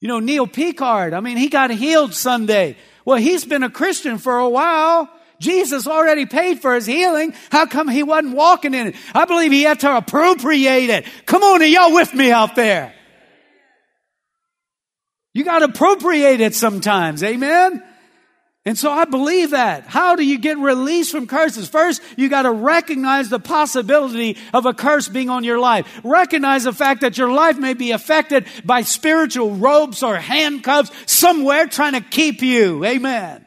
[0.00, 2.78] You know, Neil Picard, I mean, he got healed Sunday.
[3.04, 5.10] Well, he's been a Christian for a while.
[5.42, 7.34] Jesus already paid for his healing.
[7.50, 8.96] How come he wasn't walking in it?
[9.12, 11.06] I believe he had to appropriate it.
[11.26, 12.94] Come on, are y'all with me out there?
[15.34, 17.24] You got to appropriate it sometimes.
[17.24, 17.82] Amen.
[18.64, 19.86] And so I believe that.
[19.86, 21.68] How do you get released from curses?
[21.68, 26.00] First, you got to recognize the possibility of a curse being on your life.
[26.04, 31.66] Recognize the fact that your life may be affected by spiritual ropes or handcuffs somewhere
[31.66, 32.84] trying to keep you.
[32.84, 33.44] Amen.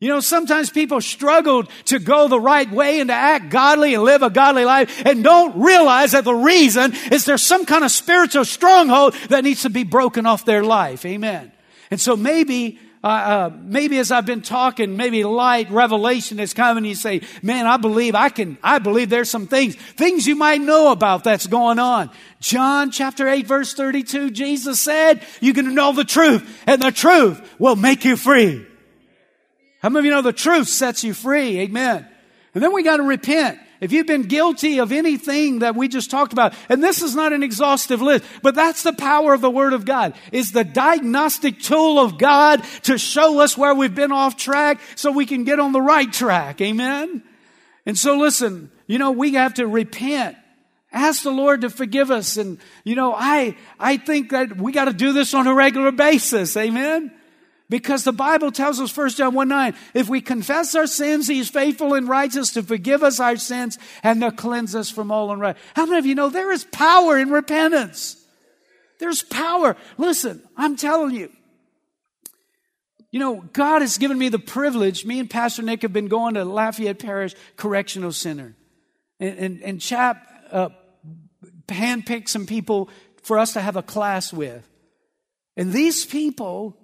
[0.00, 4.04] You know, sometimes people struggle to go the right way and to act godly and
[4.04, 7.90] live a godly life and don't realize that the reason is there's some kind of
[7.90, 11.04] spiritual stronghold that needs to be broken off their life.
[11.04, 11.50] Amen.
[11.90, 16.84] And so maybe uh, uh, maybe as I've been talking, maybe light revelation is coming.
[16.84, 20.60] you say, man, I believe I can, I believe there's some things, things you might
[20.60, 22.10] know about that's going on.
[22.40, 27.40] John chapter 8 verse 32, Jesus said, you can know the truth and the truth
[27.58, 28.66] will make you free.
[29.80, 31.60] How many of you know the truth sets you free?
[31.60, 32.06] Amen.
[32.54, 33.58] And then we got to repent.
[33.80, 37.32] If you've been guilty of anything that we just talked about, and this is not
[37.32, 41.60] an exhaustive list, but that's the power of the Word of God, is the diagnostic
[41.60, 45.60] tool of God to show us where we've been off track so we can get
[45.60, 46.60] on the right track.
[46.60, 47.22] Amen?
[47.86, 50.36] And so listen, you know, we have to repent.
[50.92, 52.36] Ask the Lord to forgive us.
[52.36, 55.92] And, you know, I, I think that we got to do this on a regular
[55.92, 56.56] basis.
[56.56, 57.12] Amen?
[57.70, 61.38] Because the Bible tells us, 1 John 1 9, if we confess our sins, He
[61.38, 65.30] is faithful and righteous to forgive us our sins and to cleanse us from all
[65.30, 65.72] unrighteousness.
[65.74, 68.16] How many of you know there is power in repentance?
[68.98, 69.76] There's power.
[69.98, 71.30] Listen, I'm telling you.
[73.10, 75.04] You know, God has given me the privilege.
[75.04, 78.54] Me and Pastor Nick have been going to Lafayette Parish Correctional Center.
[79.20, 80.68] And, and, and Chap uh,
[81.68, 82.90] handpicked some people
[83.22, 84.66] for us to have a class with.
[85.56, 86.76] And these people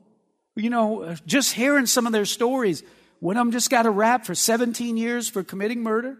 [0.57, 2.83] you know, uh, just hearing some of their stories.
[3.21, 6.19] One of them just got a rap for 17 years for committing murder.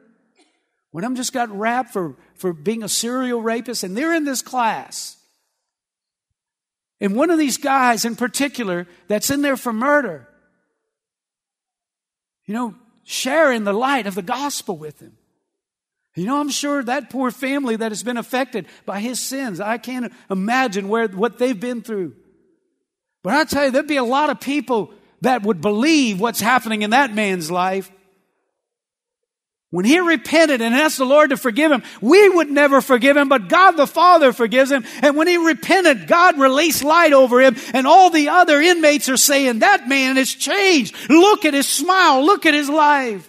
[0.91, 4.25] One of them just got rap for, for being a serial rapist, and they're in
[4.25, 5.17] this class.
[7.01, 10.29] And one of these guys in particular that's in there for murder,
[12.47, 15.17] you know, sharing the light of the gospel with him.
[16.15, 19.79] You know, I'm sure that poor family that has been affected by his sins, I
[19.79, 22.15] can't imagine where, what they've been through.
[23.25, 26.83] But I tell you, there'd be a lot of people that would believe what's happening
[26.83, 27.91] in that man's life.
[29.71, 33.29] When he repented and asked the Lord to forgive him, we would never forgive him,
[33.29, 34.85] but God the Father forgives him.
[35.03, 39.17] And when he repented, God released light over him, and all the other inmates are
[39.17, 40.95] saying, that man has changed.
[41.09, 42.25] Look at his smile.
[42.25, 43.29] Look at his life.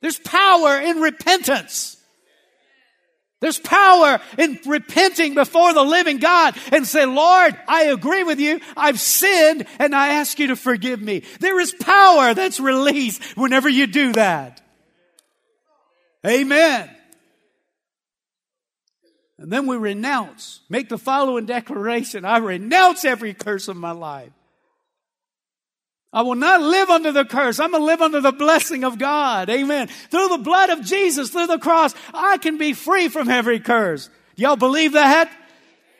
[0.00, 2.01] There's power in repentance.
[3.42, 8.60] There's power in repenting before the living God and say, Lord, I agree with you.
[8.76, 11.24] I've sinned and I ask you to forgive me.
[11.40, 14.60] There is power that's released whenever you do that.
[16.24, 16.88] Amen.
[19.38, 24.30] And then we renounce, make the following declaration I renounce every curse of my life.
[26.12, 27.58] I will not live under the curse.
[27.58, 29.48] I'm going to live under the blessing of God.
[29.48, 29.88] Amen.
[29.88, 34.10] Through the blood of Jesus, through the cross, I can be free from every curse.
[34.36, 35.30] Do y'all believe that?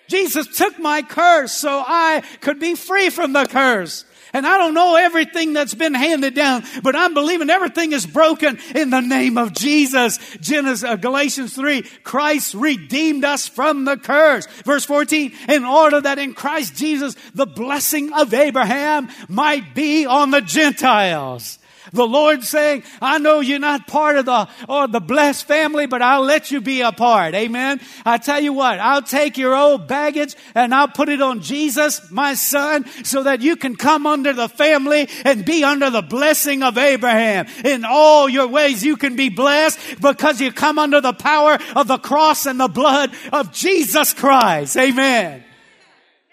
[0.08, 4.04] Jesus took my curse so I could be free from the curse.
[4.32, 8.58] And I don't know everything that's been handed down, but I'm believing everything is broken
[8.74, 10.18] in the name of Jesus.
[10.40, 14.46] Genesis, uh, Galatians 3, Christ redeemed us from the curse.
[14.64, 20.30] Verse 14, in order that in Christ Jesus the blessing of Abraham might be on
[20.30, 21.58] the Gentiles.
[21.92, 26.00] The Lord saying, I know you're not part of the, or the blessed family, but
[26.00, 27.34] I'll let you be a part.
[27.34, 27.80] Amen.
[28.06, 32.10] I tell you what, I'll take your old baggage and I'll put it on Jesus,
[32.10, 36.62] my son, so that you can come under the family and be under the blessing
[36.62, 37.46] of Abraham.
[37.64, 41.88] In all your ways, you can be blessed because you come under the power of
[41.88, 44.76] the cross and the blood of Jesus Christ.
[44.76, 45.44] Amen.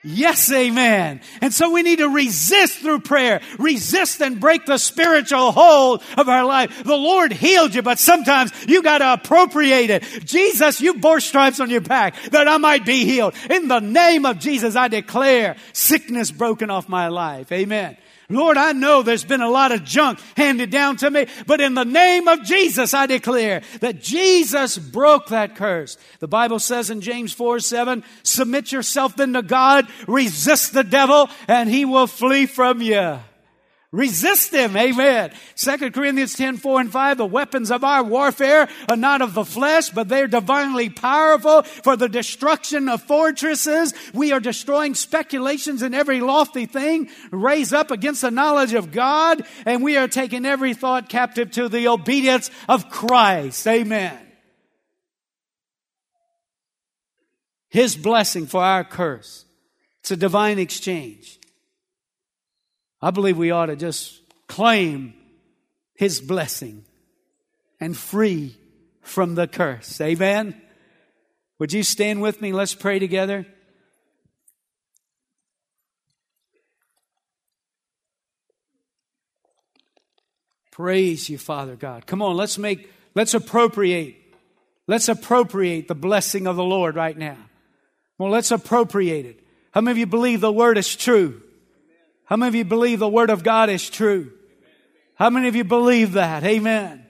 [0.01, 1.19] Yes, amen.
[1.41, 3.41] And so we need to resist through prayer.
[3.57, 6.83] Resist and break the spiritual hold of our life.
[6.85, 10.03] The Lord healed you, but sometimes you gotta appropriate it.
[10.25, 13.33] Jesus, you bore stripes on your back that I might be healed.
[13.49, 17.51] In the name of Jesus, I declare sickness broken off my life.
[17.51, 17.97] Amen.
[18.29, 21.73] Lord, I know there's been a lot of junk handed down to me, but in
[21.73, 25.97] the name of Jesus, I declare that Jesus broke that curse.
[26.19, 31.29] The Bible says in James 4 7, submit yourself then to God, resist the devil,
[31.47, 33.19] and he will flee from you.
[33.91, 34.77] Resist them.
[34.77, 35.31] Amen.
[35.55, 37.17] Second Corinthians 10, 4 and 5.
[37.17, 41.95] The weapons of our warfare are not of the flesh, but they're divinely powerful for
[41.95, 43.95] the destruction of fortresses.
[44.13, 49.43] We are destroying speculations and every lofty thing raised up against the knowledge of God.
[49.65, 53.65] And we are taking every thought captive to the obedience of Christ.
[53.67, 54.19] Amen.
[57.69, 59.45] His blessing for our curse.
[60.01, 61.38] It's a divine exchange.
[63.01, 65.13] I believe we ought to just claim
[65.95, 66.83] His blessing
[67.79, 68.57] and free
[69.01, 69.99] from the curse.
[70.01, 70.59] Amen?
[71.59, 72.53] Would you stand with me?
[72.53, 73.45] Let's pray together.
[80.71, 82.05] Praise you, Father God.
[82.05, 84.15] Come on, let's make, let's appropriate,
[84.87, 87.35] let's appropriate the blessing of the Lord right now.
[88.17, 89.39] Well, let's appropriate it.
[89.71, 91.41] How many of you believe the word is true?
[92.29, 94.31] How many of you believe the Word of God is true?
[95.15, 96.43] How many of you believe that?
[96.43, 97.03] Amen.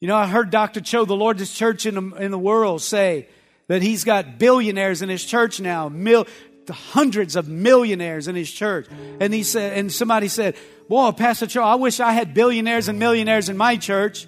[0.00, 0.82] You know, I heard Dr.
[0.82, 3.26] Cho, the largest church in the, in the world, say
[3.68, 6.26] that he's got billionaires in his church now, mil,
[6.68, 8.86] hundreds of millionaires in his church.
[9.18, 10.56] And he said, and somebody said,
[10.90, 14.26] Boy, Pastor Cho, I wish I had billionaires and millionaires in my church.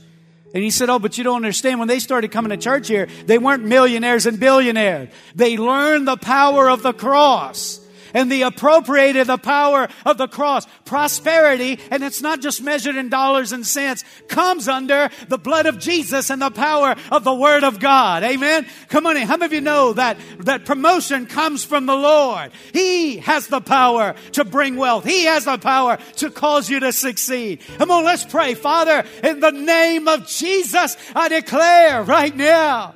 [0.54, 1.78] And he said, Oh, but you don't understand.
[1.78, 5.10] When they started coming to church here, they weren't millionaires and billionaires.
[5.34, 7.83] They learned the power of the cross
[8.14, 10.66] and the appropriated the power of the cross.
[10.84, 15.78] Prosperity, and it's not just measured in dollars and cents, comes under the blood of
[15.78, 18.22] Jesus and the power of the Word of God.
[18.22, 18.66] Amen?
[18.88, 19.26] Come on in.
[19.26, 22.52] How many of you know that, that promotion comes from the Lord?
[22.72, 25.04] He has the power to bring wealth.
[25.04, 27.60] He has the power to cause you to succeed.
[27.78, 28.54] Come on, let's pray.
[28.54, 32.94] Father, in the name of Jesus, I declare right now,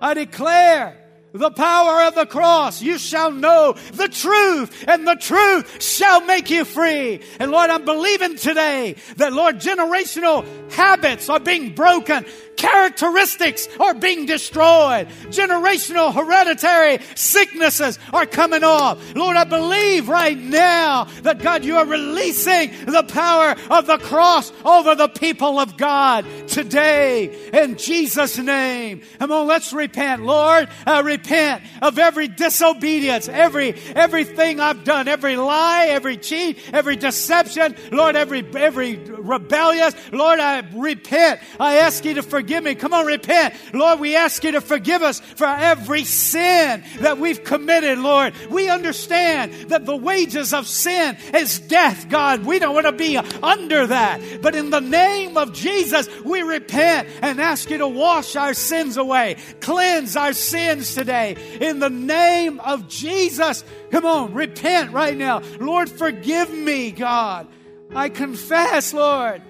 [0.00, 1.01] I declare
[1.32, 2.82] the power of the cross.
[2.82, 7.20] You shall know the truth, and the truth shall make you free.
[7.38, 12.24] And Lord, I'm believing today that, Lord, generational habits are being broken.
[12.56, 15.08] Characteristics are being destroyed.
[15.30, 19.14] Generational hereditary sicknesses are coming off.
[19.16, 24.52] Lord, I believe right now that God, you are releasing the power of the cross
[24.64, 29.02] over the people of God today in Jesus' name.
[29.18, 30.22] Come on, let's repent.
[30.22, 36.96] Lord, I repent of every disobedience, every everything I've done, every lie, every cheat, every
[36.96, 39.94] deception, Lord, every every rebellious.
[40.12, 41.40] Lord, I repent.
[41.58, 42.74] I ask you to forgive me.
[42.74, 43.54] Come on, repent.
[43.72, 48.34] Lord, we ask you to forgive us for every sin that we've committed, Lord.
[48.50, 52.44] We understand that the wages of sin is death, God.
[52.44, 54.42] We don't want to be under that.
[54.42, 58.96] But in the name of Jesus, we repent and ask you to wash our sins
[58.96, 61.36] away, cleanse our sins today.
[61.60, 65.42] In the name of Jesus, come on, repent right now.
[65.60, 67.48] Lord, forgive me, God.
[67.94, 69.42] I confess, Lord,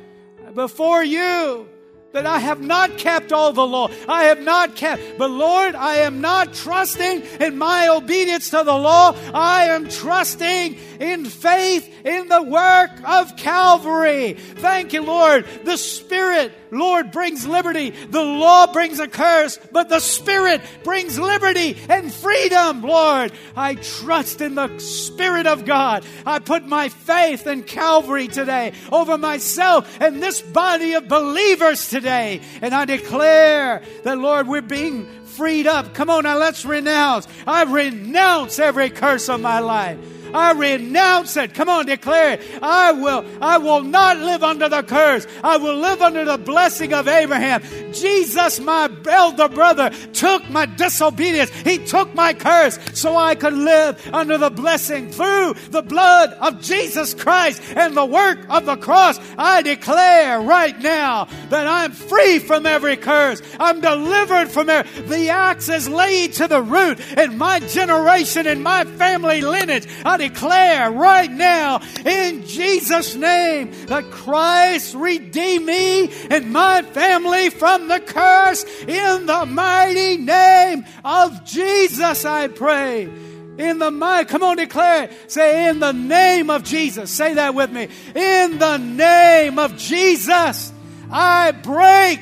[0.54, 1.68] before you
[2.12, 3.90] that I have not kept all the law.
[4.08, 5.18] I have not kept.
[5.18, 9.16] But Lord, I am not trusting in my obedience to the law.
[9.34, 14.34] I am trusting in faith in the work of Calvary.
[14.34, 15.46] Thank you, Lord.
[15.64, 17.90] The Spirit, Lord, brings liberty.
[17.90, 23.30] The law brings a curse, but the Spirit brings liberty and freedom, Lord.
[23.54, 26.04] I trust in the Spirit of God.
[26.24, 32.40] I put my faith in Calvary today over myself and this body of believers today.
[32.62, 35.92] And I declare that, Lord, we're being freed up.
[35.92, 37.28] Come on now, let's renounce.
[37.46, 39.98] I renounce every curse of my life.
[40.34, 41.54] I renounce it.
[41.54, 42.42] Come on, declare it.
[42.62, 45.26] I will, I will not live under the curse.
[45.42, 47.62] I will live under the blessing of Abraham.
[47.92, 51.50] Jesus, my elder brother, took my disobedience.
[51.50, 56.60] He took my curse so I could live under the blessing through the blood of
[56.60, 59.18] Jesus Christ and the work of the cross.
[59.36, 63.42] I declare right now that I'm free from every curse.
[63.58, 68.62] I'm delivered from every, the axe is laid to the root in my generation, in
[68.62, 69.86] my family lineage.
[70.04, 77.88] I declare right now in Jesus' name that Christ redeem me and my family from
[77.88, 83.10] the curse in the mighty name of Jesus, I pray.
[83.58, 85.30] In the mighty, come on, declare it.
[85.30, 87.10] Say, in the name of Jesus.
[87.10, 87.88] Say that with me.
[88.14, 90.72] In the name of Jesus,
[91.10, 92.20] I break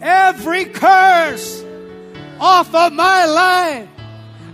[0.00, 1.62] every curse
[2.40, 3.88] off of my life.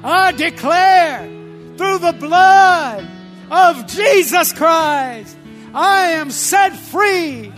[0.02, 1.39] I declare
[1.80, 3.08] through the blood
[3.50, 5.34] of Jesus Christ,
[5.72, 7.50] I am set free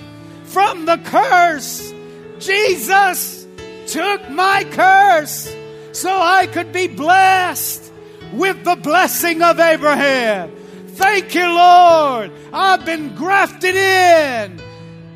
[0.45, 1.93] from the curse.
[2.39, 3.49] Jesus
[3.89, 5.53] took my curse
[5.91, 7.93] so I could be blessed
[8.33, 10.55] with the blessing of Abraham.
[10.91, 12.31] Thank you, Lord.
[12.53, 14.63] I've been grafted in.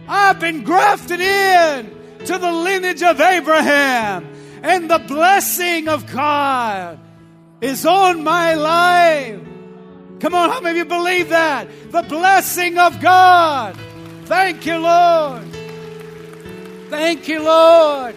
[0.09, 4.27] I've been grafted in to the lineage of Abraham
[4.65, 6.99] and the blessing of God
[7.61, 9.41] is on my life.
[10.21, 11.69] Come on, how many of you believe that?
[11.91, 13.77] The blessing of God.
[14.25, 15.45] Thank you, Lord.
[16.91, 18.15] Thank you, Lord.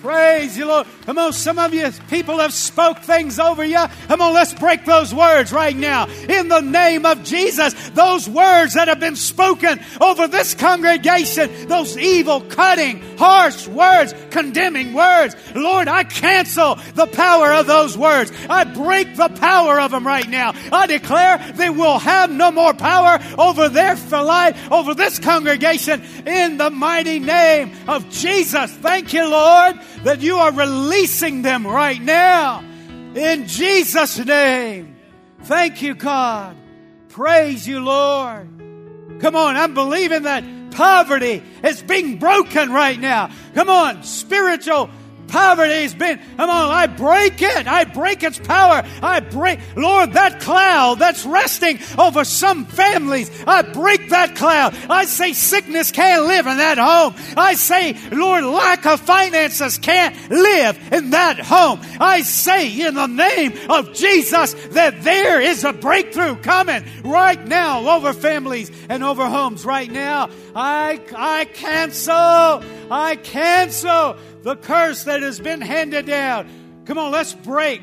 [0.00, 0.86] Praise you, Lord.
[1.06, 3.84] Come on, some of you people have spoke things over you.
[4.06, 6.06] Come on, let's break those words right now.
[6.28, 11.98] In the name of Jesus, those words that have been spoken over this congregation, those
[11.98, 15.34] evil, cutting, harsh words, condemning words.
[15.54, 18.30] Lord, I cancel the power of those words.
[18.48, 20.52] I break the power of them right now.
[20.70, 26.56] I declare they will have no more power over their life, over this congregation in
[26.56, 28.70] the mighty name of Jesus.
[28.70, 32.64] Thank you, Lord, that you are releasing them right now
[33.14, 34.96] in Jesus' name.
[35.42, 36.56] Thank you, God.
[37.08, 38.48] Praise you, Lord.
[39.20, 43.30] Come on, I'm believing that poverty is being broken right now.
[43.54, 44.90] Come on, spiritual
[45.28, 47.66] Poverty's been, come on, I break it.
[47.66, 48.82] I break its power.
[49.02, 53.30] I break, Lord, that cloud that's resting over some families.
[53.46, 54.74] I break that cloud.
[54.88, 57.14] I say sickness can't live in that home.
[57.36, 61.80] I say, Lord, lack of finances can't live in that home.
[62.00, 67.96] I say in the name of Jesus that there is a breakthrough coming right now
[67.96, 70.30] over families and over homes right now.
[70.54, 76.48] I, I cancel, I cancel the curse that has been handed down.
[76.84, 77.82] Come on, let's break.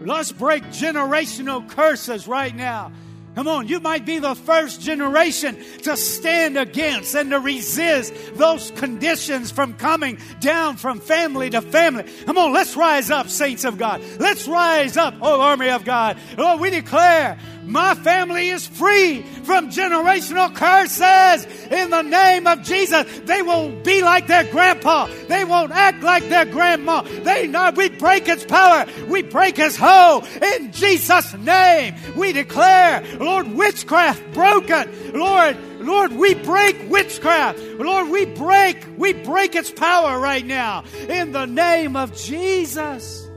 [0.00, 2.92] Let's break generational curses right now.
[3.36, 8.70] Come on, you might be the first generation to stand against and to resist those
[8.70, 12.04] conditions from coming down from family to family.
[12.24, 14.02] Come on, let's rise up, saints of God.
[14.18, 16.16] Let's rise up, oh army of God.
[16.38, 23.04] Lord, we declare my family is free from generational curses in the name of Jesus.
[23.24, 25.08] They won't be like their grandpa.
[25.28, 27.02] They won't act like their grandma.
[27.02, 28.86] They know we break its power.
[29.08, 31.94] We break its hold in Jesus' name.
[32.16, 35.12] We declare, Lord, witchcraft broken.
[35.12, 37.58] Lord, Lord, we break witchcraft.
[37.58, 43.28] Lord, we break, we break its power right now in the name of Jesus.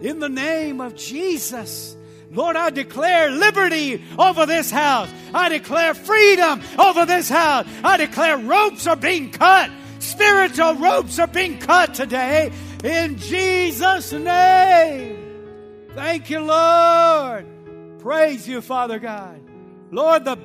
[0.00, 1.96] In the name of Jesus.
[2.34, 5.08] Lord, I declare liberty over this house.
[5.32, 7.66] I declare freedom over this house.
[7.82, 9.70] I declare ropes are being cut.
[10.00, 15.16] Spiritual ropes are being cut today in Jesus' name.
[15.94, 17.46] Thank you, Lord.
[18.00, 19.40] Praise you, Father God.
[19.90, 20.36] Lord, the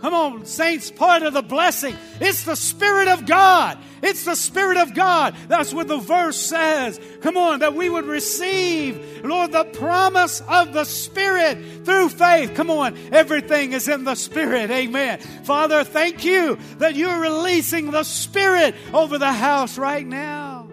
[0.00, 1.96] Come on, saints, part of the blessing.
[2.20, 3.78] It's the Spirit of God.
[4.02, 5.34] It's the Spirit of God.
[5.48, 7.00] That's what the verse says.
[7.22, 12.54] Come on, that we would receive, Lord, the promise of the Spirit through faith.
[12.54, 14.70] Come on, everything is in the Spirit.
[14.70, 15.18] Amen.
[15.44, 20.68] Father, thank you that you're releasing the Spirit over the house right now.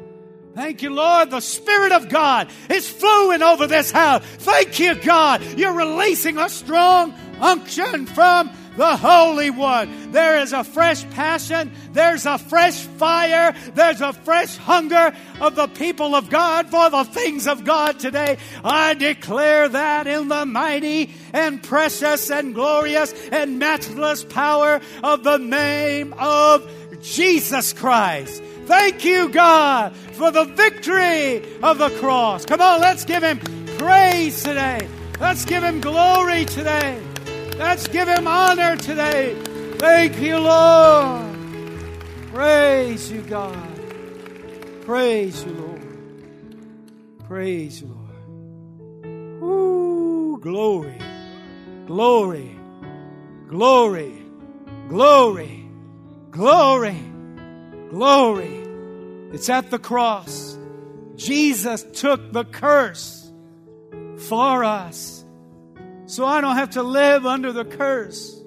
[0.53, 1.31] Thank you, Lord.
[1.31, 4.23] The Spirit of God is flowing over this house.
[4.23, 5.41] Thank you, God.
[5.57, 10.11] You're releasing a strong unction from the Holy One.
[10.11, 15.67] There is a fresh passion, there's a fresh fire, there's a fresh hunger of the
[15.67, 18.37] people of God for the things of God today.
[18.63, 25.37] I declare that in the mighty and precious and glorious and matchless power of the
[25.37, 26.67] name of
[27.01, 28.43] Jesus Christ.
[28.65, 32.45] Thank you, God, for the victory of the cross.
[32.45, 33.39] Come on, let's give Him
[33.77, 34.87] praise today.
[35.19, 37.01] Let's give Him glory today.
[37.57, 39.35] Let's give him honor today.
[39.77, 41.35] Thank you, Lord.
[42.31, 43.79] Praise you, God.
[44.81, 47.27] Praise you, Lord.
[47.27, 49.43] Praise you, Lord.
[49.43, 50.97] Ooh, glory,
[51.85, 52.55] glory,
[53.47, 54.25] glory,
[54.87, 55.65] glory,
[56.31, 57.03] glory,
[57.89, 58.63] glory.
[59.31, 60.57] It's at the cross.
[61.15, 63.31] Jesus took the curse
[64.17, 65.22] for us
[66.13, 68.39] so I don't have to live under the curse,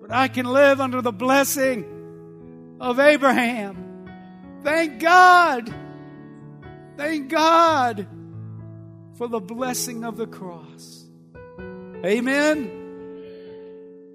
[0.00, 1.84] but I can live under the blessing
[2.80, 4.06] of Abraham.
[4.62, 5.74] Thank God.
[6.96, 8.06] Thank God
[9.18, 11.04] for the blessing of the cross.
[12.02, 12.70] Amen.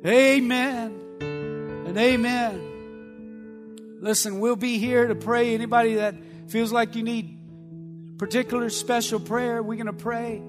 [0.03, 0.99] Amen.
[1.21, 3.99] And amen.
[4.01, 5.53] Listen, we'll be here to pray.
[5.53, 6.15] Anybody that
[6.47, 10.41] feels like you need particular special prayer, we're going to pray.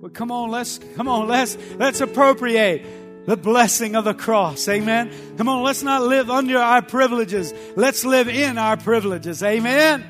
[0.00, 4.66] But come on, let's come on, let's let's appropriate the blessing of the cross.
[4.66, 5.10] Amen.
[5.36, 7.52] Come on, let's not live under our privileges.
[7.76, 9.42] Let's live in our privileges.
[9.42, 10.04] Amen.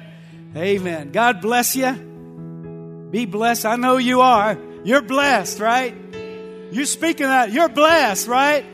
[0.56, 1.10] Amen.
[1.10, 1.92] God bless you.
[3.10, 3.66] Be blessed.
[3.66, 4.56] I know you are.
[4.84, 5.92] You're blessed, right?
[6.70, 7.50] You're speaking that.
[7.50, 8.64] You're blessed, right?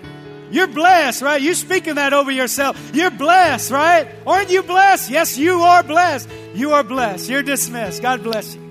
[0.50, 1.40] You're blessed, right?
[1.40, 2.78] You're speaking that over yourself.
[2.94, 4.06] You're blessed, right?
[4.26, 5.10] Aren't you blessed?
[5.10, 6.28] Yes, you are blessed.
[6.54, 7.30] You are blessed.
[7.30, 8.02] You're dismissed.
[8.02, 8.65] God bless you.